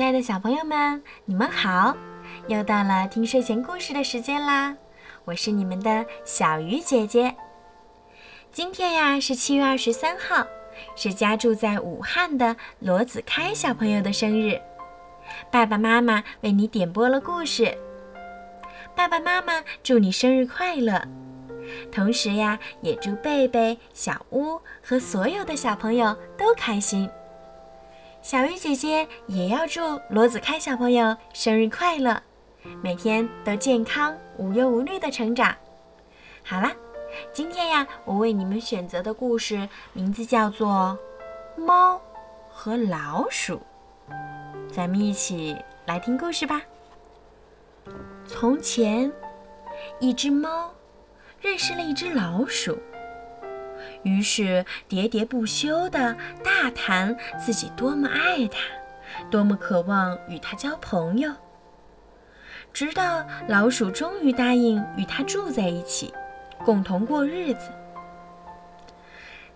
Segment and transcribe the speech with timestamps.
[0.00, 1.94] 亲爱的小朋友们，你们好！
[2.48, 4.74] 又到了听睡前故事的时间啦，
[5.26, 7.36] 我是你们的小鱼姐姐。
[8.50, 10.46] 今天呀是七月二十三号，
[10.96, 14.58] 是家住在武汉的罗子开小朋友的生日，
[15.50, 17.76] 爸爸妈妈为你点播了故事。
[18.96, 21.06] 爸爸妈妈祝你生日快乐，
[21.92, 27.06] 同时呀也祝贝贝、小屋和所有的小朋友都开心。
[28.22, 32.22] 小鱼姐姐也要祝罗子开小朋友生日快乐，
[32.82, 35.56] 每天都健康无忧无虑的成长。
[36.44, 36.70] 好啦，
[37.32, 40.98] 今天呀，我为你们选择的故事名字叫做
[41.64, 41.98] 《猫
[42.50, 43.56] 和老鼠》，
[44.70, 45.56] 咱们一起
[45.86, 46.60] 来听故事吧。
[48.26, 49.10] 从前，
[49.98, 50.70] 一只猫
[51.40, 52.78] 认识了一只老鼠。
[54.02, 58.58] 于是喋喋不休地大谈自己多么爱它，
[59.30, 61.32] 多么渴望与它交朋友。
[62.72, 66.14] 直到老鼠终于答应与它住在一起，
[66.64, 67.70] 共同过日子。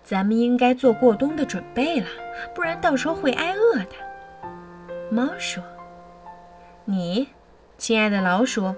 [0.03, 2.07] 咱们应该做过冬的准备了，
[2.53, 3.95] 不然到时候会挨饿的。
[5.09, 5.63] 猫说
[6.85, 7.29] ：“你，
[7.77, 8.75] 亲爱的老鼠，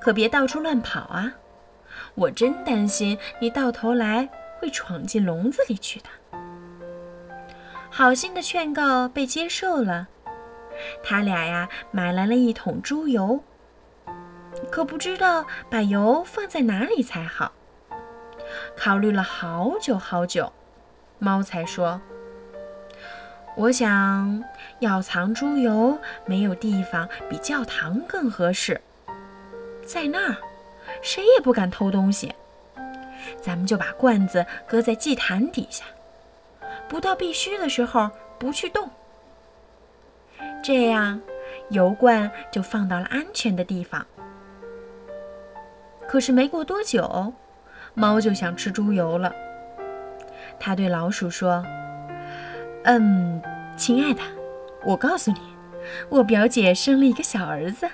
[0.00, 1.32] 可别到处乱跑啊！
[2.14, 4.28] 我真担心你到头来。”
[4.64, 6.06] 会闯进笼子里去的。
[7.90, 10.08] 好心的劝告被接受了，
[11.02, 13.44] 他俩呀买来了一桶猪油，
[14.70, 17.52] 可不知道把油放在哪里才好。
[18.74, 20.50] 考虑了好久好久，
[21.18, 22.00] 猫才说
[23.58, 24.42] ：“我想
[24.78, 28.80] 要藏猪油，没有地方比教堂更合适。
[29.84, 30.38] 在那儿，
[31.02, 32.34] 谁也不敢偷东西。”
[33.40, 35.84] 咱们就把罐子搁在祭坛底下，
[36.88, 38.88] 不到必须的时候不去动。
[40.62, 41.20] 这样，
[41.70, 44.06] 油罐就放到了安全的地方。
[46.08, 47.32] 可是没过多久，
[47.94, 49.34] 猫就想吃猪油了。
[50.58, 51.64] 它对老鼠说
[52.84, 53.42] ：“嗯，
[53.76, 54.20] 亲爱的，
[54.84, 55.40] 我告诉你，
[56.08, 57.88] 我表姐生了一个小儿子，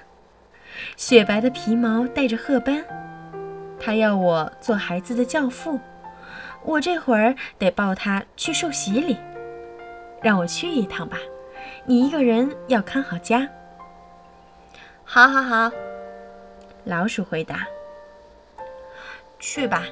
[0.96, 2.84] 雪白的皮毛带着褐斑。”
[3.80, 5.80] 他要我做孩子的教父，
[6.62, 9.16] 我这会儿得抱他去受洗礼，
[10.22, 11.16] 让我去一趟吧。
[11.86, 13.48] 你一个人要看好家。
[15.04, 15.72] 好，好，好。
[16.84, 17.66] 老鼠回答
[19.40, 19.84] ：“去吧，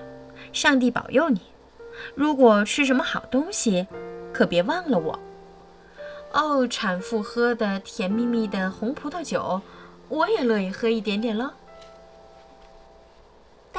[0.53, 1.41] 上帝保佑你。
[2.15, 3.87] 如果吃什么好东西，
[4.33, 5.19] 可别忘了我。
[6.33, 9.61] 哦，产妇喝的甜蜜蜜的红葡萄酒，
[10.09, 11.51] 我也乐意喝一点点喽。”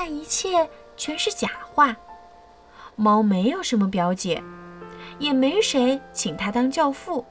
[0.02, 1.94] 但一切全是假话。
[2.96, 4.42] 猫没有什么表姐，
[5.20, 7.26] 也没谁请他当教父。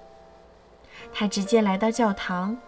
[1.15, 2.59] 他直接来到教堂，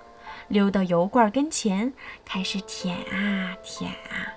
[0.49, 1.93] 溜到油罐跟前，
[2.25, 4.33] 开始舔啊舔啊，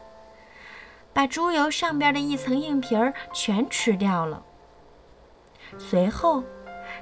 [1.13, 4.43] 把猪油上边的一层硬皮儿全吃掉了。
[5.77, 6.43] 随后，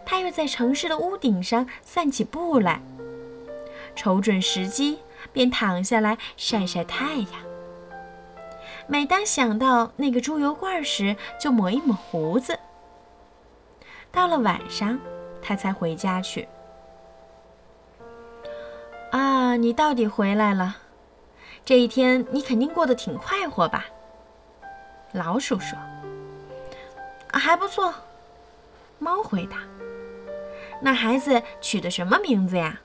[0.05, 2.79] 他又在城市的屋顶上散起步来，
[3.95, 4.99] 瞅准时机，
[5.33, 7.50] 便躺下来晒晒太阳。
[8.87, 12.59] 每当想到那个猪油罐时，就抹一抹胡子。
[14.11, 14.99] 到了晚上，
[15.41, 16.47] 他才回家去。
[19.11, 20.77] 啊，你到底回来了！
[21.63, 23.85] 这一天你肯定过得挺快活吧？
[25.11, 25.77] 老鼠说
[27.31, 27.93] ：“还不错。”
[28.97, 29.57] 猫回答
[30.81, 32.79] ：“那孩子取的什么名字呀？”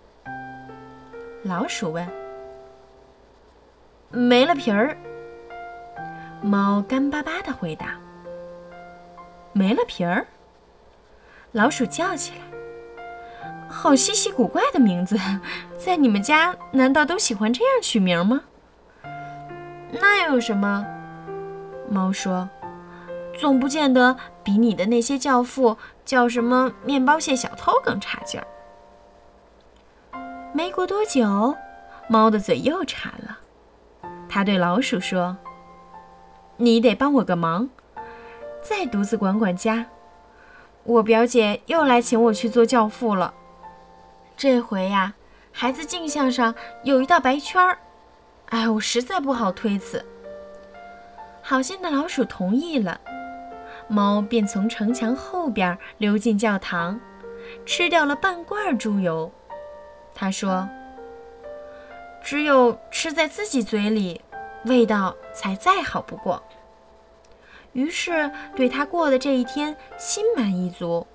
[1.45, 2.09] 老鼠问
[4.11, 4.97] ：“没了皮儿。”
[6.43, 7.97] 猫干巴巴的回答
[9.53, 10.27] ：“没了皮儿。”
[11.53, 12.45] 老鼠叫起来
[13.69, 15.17] ：“好稀奇古怪的名字，
[15.79, 18.43] 在你们家难道都喜欢这样取名吗
[20.01, 20.87] ？”“那又有什么？”
[21.89, 22.49] 猫说
[23.39, 28.47] ：“总不见得比你的那些教父叫什么面包屑小偷更差劲儿。”
[30.53, 31.57] 没过多久，
[32.09, 33.39] 猫的嘴又馋了，
[34.29, 35.37] 它对老鼠说。
[36.59, 37.69] 你得帮我个忙，
[38.63, 39.87] 再独自管管家。
[40.85, 43.35] 我表姐又来请我去做教父了。
[44.37, 45.15] 这回呀，
[45.53, 47.79] 孩子镜像上有一道白圈儿，
[48.51, 50.05] 哎，我实在不好推辞。
[51.43, 53.01] 好心的老鼠同意了，
[53.89, 56.99] 猫便从城墙后边溜进教堂，
[57.65, 59.31] 吃掉了半罐猪油。
[60.15, 60.69] 他说
[62.25, 64.23] ：“只有吃在自己嘴里。”
[64.65, 66.43] 味道才再好不过。
[67.73, 71.07] 于是对他过的这一天心满意足。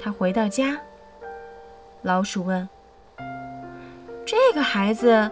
[0.00, 0.78] 他回到家，
[2.02, 2.68] 老鼠问
[4.24, 5.30] ：“这个孩子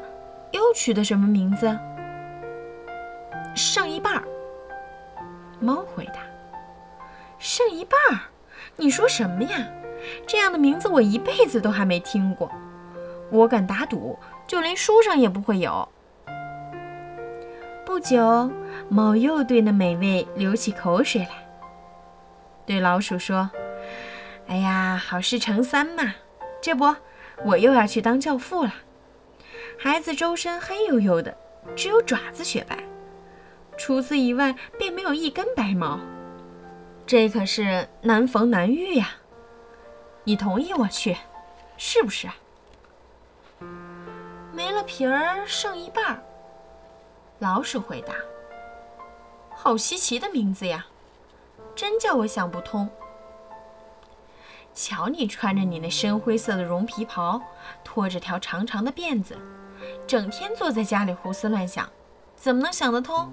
[0.51, 1.79] 又取的什么名字？”
[3.55, 4.23] 剩一半。
[5.61, 6.15] 猫回答
[7.39, 7.99] ：“剩一半？
[8.77, 9.69] 你说什么呀？
[10.27, 12.51] 这样的名字我一辈子都还没听过。
[13.31, 15.89] 我敢打赌，就连书上也不会有。”
[17.95, 18.51] 不久，
[18.89, 21.49] 猫又对那美味流起口水来，
[22.67, 23.49] 对老鼠说
[24.49, 26.13] ：“哎呀，好事成三嘛！
[26.61, 26.93] 这不，
[27.45, 28.75] 我又要去当教父了。
[29.79, 31.37] 孩子周身黑黝黝的，
[31.77, 32.77] 只有爪子雪白，
[33.79, 36.01] 除此以外便没有一根白毛。
[37.07, 39.11] 这可是难逢难遇呀！
[40.25, 41.17] 你同意我去，
[41.77, 42.35] 是不是啊？
[44.53, 46.21] 没了皮儿，剩一半。”
[47.45, 48.15] 老鼠回答
[49.55, 50.87] ：“好稀奇的名字呀，
[51.77, 52.89] 真叫我想不通。
[54.73, 57.43] 瞧你穿着你那深灰色的绒皮袍，
[57.85, 59.37] 拖着条长长的辫子，
[60.07, 61.87] 整天坐在家里胡思乱想，
[62.35, 63.31] 怎么能想得通？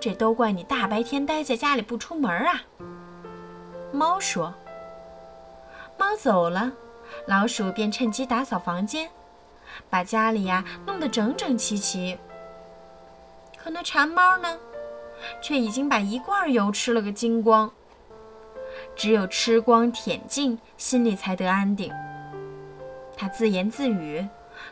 [0.00, 2.62] 这都怪你大白天待在家里不出门啊！”
[3.90, 4.54] 猫说。
[5.98, 6.70] 猫走了，
[7.26, 9.10] 老鼠便趁机打扫房间，
[9.90, 12.16] 把家里呀弄得整整齐齐。
[13.62, 14.58] 可那馋猫呢，
[15.42, 17.70] 却已经把一罐油吃了个精光。
[18.96, 21.92] 只有吃光舔净，心里才得安定。
[23.16, 24.26] 他自言自语，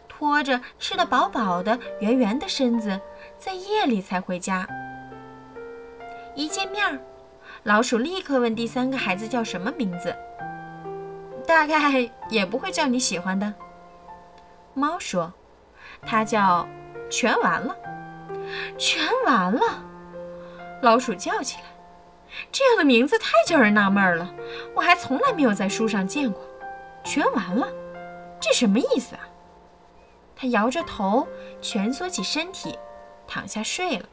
[0.08, 2.98] 拖着吃得饱饱的圆圆的身子，
[3.36, 4.66] 在夜里才回家。
[6.34, 6.98] 一见面，
[7.64, 10.16] 老鼠立刻问第三个孩子叫什么名字。
[11.46, 13.52] 大概也不会叫你喜欢的。
[14.74, 15.32] 猫说
[16.06, 16.66] ：“它叫
[17.10, 17.76] 全完了。”
[18.76, 19.82] 全完了，
[20.82, 21.64] 老鼠叫起来
[22.52, 24.34] ：“这样的名字太叫人纳闷了，
[24.74, 26.42] 我还从来没有在书上见过。
[27.04, 27.68] 全完了，
[28.40, 29.22] 这什么意思啊？”
[30.36, 31.26] 他摇着头，
[31.60, 32.78] 蜷缩起身体，
[33.26, 34.04] 躺下睡了。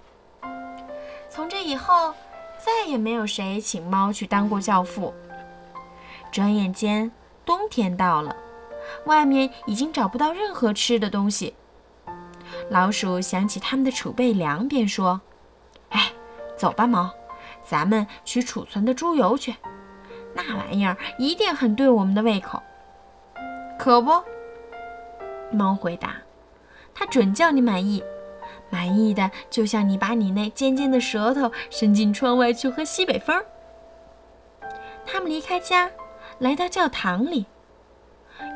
[1.30, 2.14] 从这以后，
[2.58, 5.14] 再也没有谁请猫去当过教父。
[6.32, 7.12] 转眼间，
[7.46, 8.36] 冬天到了，
[9.06, 11.56] 外面已经找不到任何吃的东西。
[12.70, 15.22] 老鼠想起他们的储备粮，便说
[15.90, 16.12] ：“哎，
[16.56, 17.12] 走吧，猫，
[17.64, 19.56] 咱们取储存的猪油去。
[20.34, 22.62] 那玩意儿一定很对我们的胃口。”
[23.78, 24.12] 可不，
[25.52, 26.16] 猫回答
[26.94, 28.04] ：“它准叫你满意，
[28.70, 33.44] 满意的就像你把你那尖尖的舌头伸进窗外去喝西北风。”
[35.06, 35.92] 他们离开家，
[36.40, 37.46] 来到教堂里。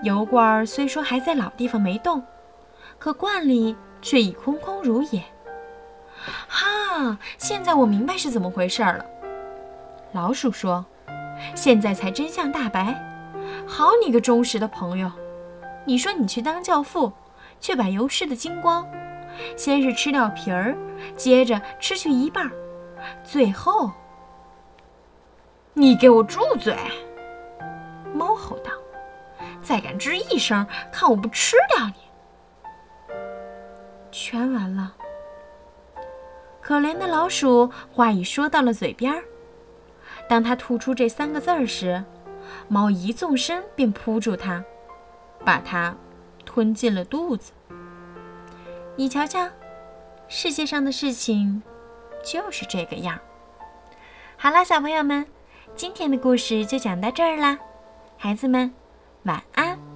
[0.03, 2.23] 油罐虽说还在老地方没动，
[2.97, 3.75] 可罐里……
[4.01, 5.23] 却已空空如也。
[6.47, 9.05] 哈，现在我明白是怎么回事了。
[10.11, 10.85] 老鼠说
[11.55, 12.93] ：“现在才真相大白。
[13.67, 15.11] 好你个忠实的朋友，
[15.85, 17.13] 你说你去当教父，
[17.59, 18.85] 却把油吃的精光，
[19.55, 20.75] 先是吃掉皮儿，
[21.15, 22.51] 接着吃去一半，
[23.23, 23.91] 最后……
[25.73, 26.75] 你给我住嘴！”
[28.13, 28.71] 猫吼道
[29.61, 31.93] ：“再敢吱一声，看我不吃掉你！”
[34.11, 34.95] 全完了。
[36.61, 39.23] 可怜的老鼠话已说到了嘴边儿，
[40.27, 42.03] 当他吐出这三个字儿时，
[42.67, 44.63] 猫一纵身便扑住它，
[45.43, 45.95] 把它
[46.45, 47.51] 吞进了肚子。
[48.95, 49.47] 你瞧瞧，
[50.27, 51.63] 世界上的事情
[52.23, 53.17] 就是这个样。
[54.37, 55.25] 好了，小朋友们，
[55.75, 57.57] 今天的故事就讲到这儿啦，
[58.17, 58.71] 孩子们，
[59.23, 59.88] 晚安。